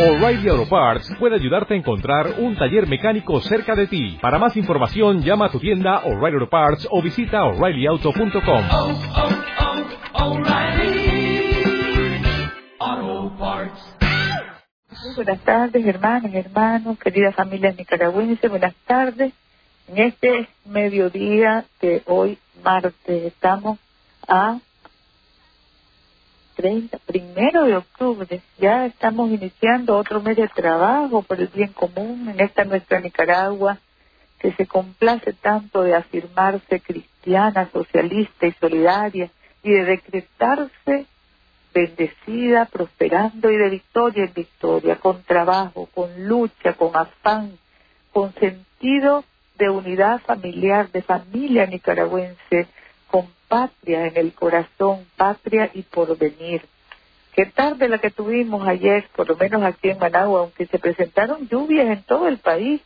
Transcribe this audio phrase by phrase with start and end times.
[0.00, 4.16] O'Reilly Auto Parts puede ayudarte a encontrar un taller mecánico cerca de ti.
[4.22, 8.64] Para más información, llama a tu tienda O'Reilly Auto Parts o visita oreillyauto.com.
[8.72, 9.28] Oh, oh,
[10.14, 10.38] oh,
[15.16, 19.34] buenas tardes, hermanas, hermanos, querida familia nicaragüense, buenas tardes.
[19.86, 23.78] En este mediodía de hoy, martes, estamos
[24.26, 24.60] a
[26.60, 32.28] 30, primero de octubre, ya estamos iniciando otro mes de trabajo por el bien común.
[32.28, 33.78] En esta nuestra Nicaragua,
[34.38, 39.30] que se complace tanto de afirmarse cristiana, socialista y solidaria,
[39.62, 41.06] y de decretarse
[41.72, 47.52] bendecida, prosperando y de victoria en victoria, con trabajo, con lucha, con afán,
[48.12, 49.24] con sentido
[49.56, 52.66] de unidad familiar, de familia nicaragüense,
[53.10, 56.62] con patria en el corazón, patria y porvenir.
[57.34, 61.48] Qué tarde la que tuvimos ayer, por lo menos aquí en Managua, aunque se presentaron
[61.48, 62.80] lluvias en todo el país,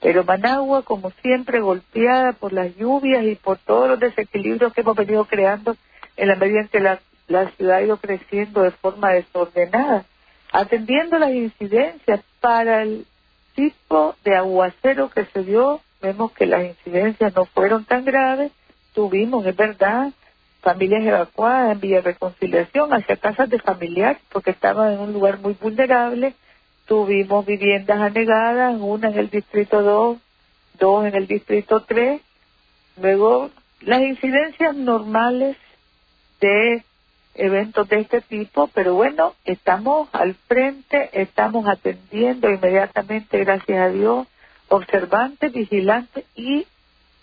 [0.00, 4.96] pero Managua, como siempre, golpeada por las lluvias y por todos los desequilibrios que hemos
[4.96, 5.76] venido creando
[6.16, 10.04] en la medida en que la, la ciudad ha ido creciendo de forma desordenada,
[10.52, 13.06] atendiendo las incidencias para el
[13.54, 18.52] tipo de aguacero que se dio, vemos que las incidencias no fueron tan graves,
[18.94, 20.12] tuvimos, es verdad,
[20.60, 25.54] familias evacuadas en Villa Reconciliación hacia casas de familiares porque estaban en un lugar muy
[25.54, 26.34] vulnerable.
[26.86, 30.18] Tuvimos viviendas anegadas, una en el distrito 2,
[30.78, 32.20] dos en el distrito 3.
[33.00, 33.50] Luego,
[33.80, 35.56] las incidencias normales
[36.40, 36.82] de
[37.34, 44.26] eventos de este tipo, pero bueno, estamos al frente, estamos atendiendo inmediatamente, gracias a Dios,
[44.68, 46.66] observantes, vigilantes y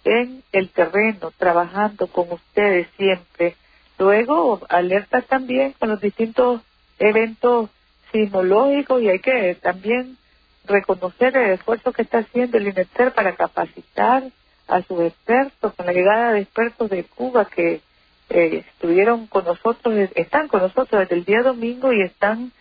[0.06, 3.56] en el terreno, trabajando con ustedes siempre.
[3.98, 6.62] Luego, alerta también con los distintos
[7.00, 7.70] eventos
[8.12, 10.18] sismológicos y hay que también
[10.66, 14.24] reconocer el esfuerzo que está haciendo el INETER para capacitar
[14.68, 17.82] a sus expertos, con la llegada de expertos de Cuba que
[18.30, 22.52] eh, estuvieron con nosotros, están con nosotros desde el día domingo y están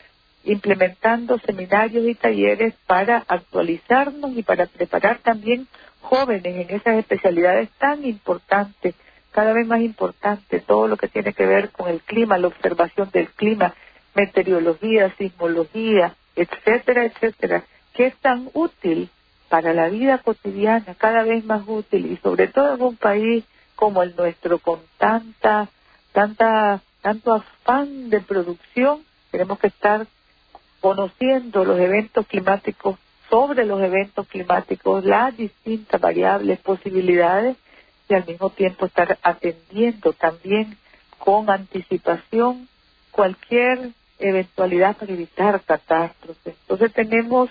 [0.45, 5.67] implementando seminarios y talleres para actualizarnos y para preparar también
[6.05, 8.95] jóvenes en esas especialidades tan importantes,
[9.33, 13.11] cada vez más importantes, todo lo que tiene que ver con el clima, la observación
[13.11, 13.75] del clima,
[14.15, 17.65] meteorología, sismología, etcétera, etcétera,
[17.95, 19.11] que es tan útil
[19.49, 23.45] para la vida cotidiana, cada vez más útil y sobre todo en un país
[23.75, 25.69] como el nuestro con tanta,
[26.13, 30.07] tanta, tanto afán de producción, tenemos que estar
[30.81, 32.99] conociendo los eventos climáticos
[33.35, 37.57] sobre los eventos climáticos, las distintas variables, posibilidades
[38.09, 40.77] y al mismo tiempo estar atendiendo también
[41.19, 42.69] con anticipación
[43.11, 43.91] cualquier
[44.21, 46.55] eventualidad para evitar catástrofes.
[46.61, 47.51] Entonces tenemos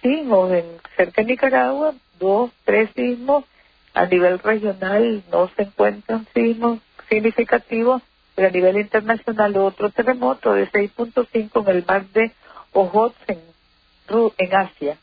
[0.00, 0.64] sismos en
[0.96, 3.44] cerca de Nicaragua, dos, tres sismos,
[3.92, 6.78] a nivel regional no se encuentran sismos
[7.10, 8.00] significativos,
[8.34, 12.32] pero a nivel internacional otro terremoto de 6.5 en el mar de
[12.72, 14.96] Ojotsk en Asia.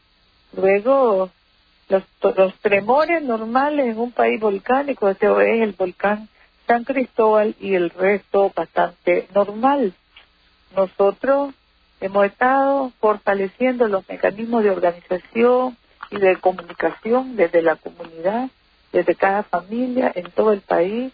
[0.55, 1.29] Luego,
[1.89, 6.29] los, los tremores normales en un país volcánico, este es el volcán
[6.67, 9.93] San Cristóbal y el resto bastante normal.
[10.75, 11.53] Nosotros
[12.01, 15.77] hemos estado fortaleciendo los mecanismos de organización
[16.11, 18.49] y de comunicación desde la comunidad,
[18.91, 21.13] desde cada familia en todo el país,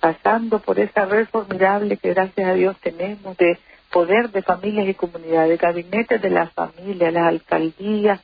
[0.00, 3.58] pasando por esa red formidable que gracias a Dios tenemos de
[3.92, 8.20] poder de familias y comunidades, gabinetes de la familia, las alcaldías,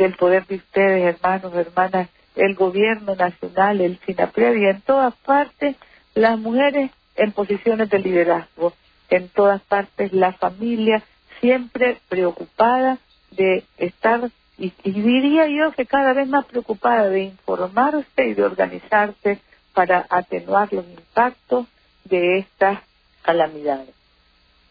[0.00, 5.76] del poder de ustedes, hermanos, hermanas, el gobierno nacional, el SINAPRED y en todas partes
[6.14, 8.72] las mujeres en posiciones de liderazgo,
[9.10, 11.02] en todas partes la familia
[11.40, 12.98] siempre preocupada
[13.32, 19.38] de estar, y, diría yo que cada vez más preocupada de informarse y de organizarse
[19.74, 21.66] para atenuar los impactos
[22.04, 22.78] de estas
[23.20, 23.94] calamidades.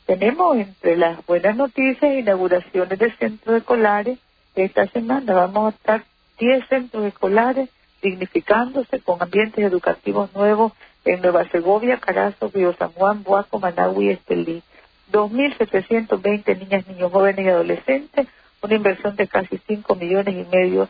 [0.08, 4.18] Tenemos entre las buenas noticias inauguraciones de centros escolares,
[4.56, 6.04] esta semana vamos a estar
[6.40, 7.70] 10 centros escolares
[8.02, 10.74] dignificándose con ambientes educativos nuevos
[11.06, 14.64] en Nueva Segovia, Carazo, Río San Juan, Buaco, Managua y Estelí.
[15.12, 18.28] 2.720 niñas, niños, jóvenes y adolescentes,
[18.62, 20.88] una inversión de casi 5 millones y medio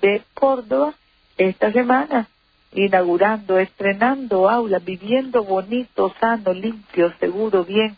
[0.00, 0.94] de Córdoba
[1.38, 2.28] esta semana,
[2.74, 7.96] inaugurando, estrenando aulas, viviendo bonito, sano, limpio, seguro, bien,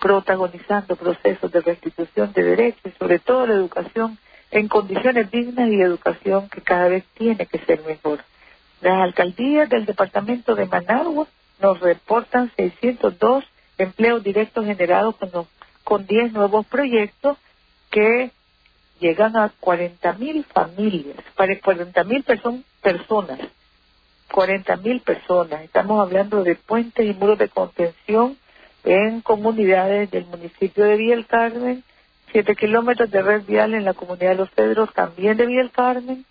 [0.00, 4.18] protagonizando procesos de restitución de derechos y sobre todo la educación
[4.50, 8.20] en condiciones dignas y educación que cada vez tiene que ser mejor.
[8.80, 11.26] Las alcaldías del departamento de Managua
[11.60, 13.44] nos reportan 602
[13.78, 15.46] empleos directos generados con,
[15.84, 17.36] con 10 nuevos proyectos
[17.90, 18.30] que
[19.00, 23.38] llegan a 40.000 familias, 40.000 person personas,
[24.30, 25.62] 40.000 personas.
[25.62, 28.36] Estamos hablando de puentes y muros de contención
[28.84, 31.82] en comunidades del municipio de Villa Carmen,
[32.32, 36.24] 7 kilómetros de red vial en la comunidad de Los Pedros, también de Villa Carmen,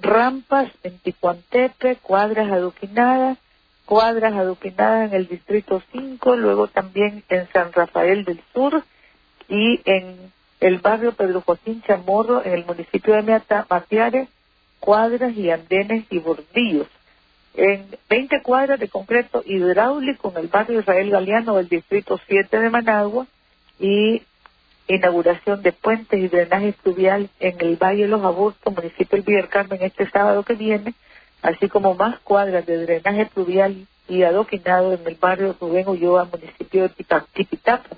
[0.00, 3.38] rampas en Ticuantepe, cuadras adoquinadas,
[3.84, 8.82] cuadras adoquinadas en el distrito 5, luego también en San Rafael del Sur
[9.48, 14.28] y en el barrio Pedro Josín Chamorro, en el municipio de Matiare,
[14.78, 16.86] cuadras y andenes y bordillos.
[17.54, 22.70] En 20 cuadras de concreto hidráulico en el barrio Israel Galeano del distrito 7 de
[22.70, 23.26] Managua
[23.80, 24.22] y
[24.88, 29.48] inauguración de puentes y drenaje fluvial en el Valle de los Abortos, municipio del Villar
[29.48, 30.94] Carmen, este sábado que viene,
[31.42, 36.82] así como más cuadras de drenaje fluvial y adoquinado en el barrio Rubén Ulloa, municipio
[36.82, 37.96] de Tipitapa.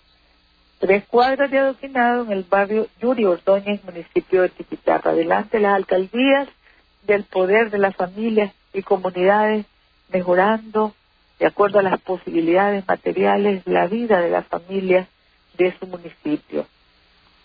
[0.78, 5.10] Tres cuadras de adoquinado en el barrio Yuri Ordóñez, municipio de Tipitapa.
[5.10, 6.48] Adelante las alcaldías
[7.06, 9.64] del poder de las familias y comunidades,
[10.12, 10.94] mejorando,
[11.38, 15.08] de acuerdo a las posibilidades materiales, la vida de las familias
[15.56, 16.66] de su municipio.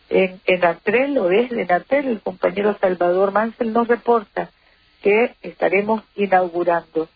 [0.09, 4.49] En, en o desde Atrel, el compañero Salvador Mansell nos reporta
[5.01, 7.09] que estaremos inaugurando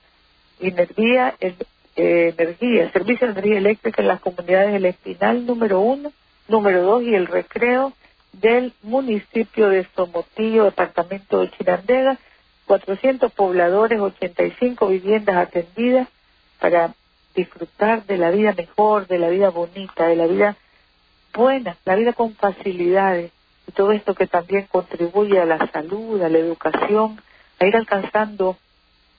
[0.59, 1.55] energía, eh,
[1.95, 6.11] energía, servicio de energía eléctrica en las comunidades del Espinal número uno,
[6.47, 7.93] número dos y el recreo
[8.33, 12.17] del municipio de Somotillo, departamento de Chirandega,
[12.65, 16.07] 400 pobladores, 85 viviendas atendidas
[16.59, 16.93] para
[17.35, 20.57] disfrutar de la vida mejor, de la vida bonita, de la vida
[21.33, 23.31] buena, la vida con facilidades
[23.67, 27.21] y todo esto que también contribuye a la salud, a la educación,
[27.59, 28.57] a ir alcanzando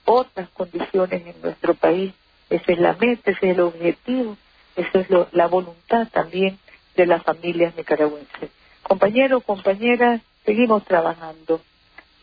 [0.05, 2.13] otras condiciones en nuestro país.
[2.49, 4.37] Esa es la meta, ese es el objetivo,
[4.75, 6.59] esa es la voluntad también
[6.95, 8.49] de las familias nicaragüenses.
[8.83, 11.61] Compañeros, compañeras, seguimos trabajando.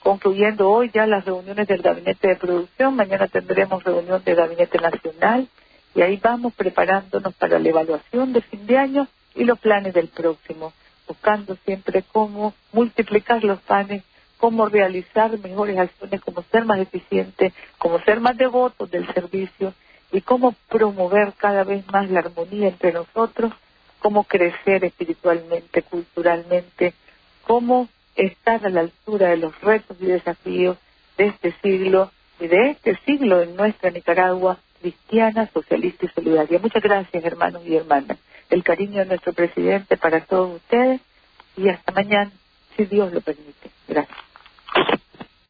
[0.01, 5.49] Concluyendo hoy ya las reuniones del gabinete de producción, mañana tendremos reunión del gabinete nacional
[5.95, 10.09] y ahí vamos preparándonos para la evaluación de fin de año y los planes del
[10.09, 10.73] próximo,
[11.07, 14.03] buscando siempre cómo multiplicar los planes,
[14.39, 19.75] cómo realizar mejores acciones, cómo ser más eficientes, cómo ser más devotos del servicio
[20.13, 23.53] y cómo promover cada vez más la armonía entre nosotros,
[23.99, 26.95] cómo crecer espiritualmente, culturalmente,
[27.47, 30.79] cómo estar a la altura de los retos y desafíos
[31.19, 32.11] de este siglo
[32.41, 36.59] y de este siglo en nuestra Nicaragua cristiana, socialista y solidaria.
[36.59, 38.17] Muchas gracias, hermanos y hermanas
[38.51, 41.01] el cariño de nuestro presidente para todos ustedes
[41.57, 42.31] y hasta mañana,
[42.77, 43.71] si Dios lo permite.
[43.89, 44.30] Gracias.